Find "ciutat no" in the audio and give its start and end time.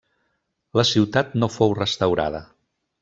0.93-1.51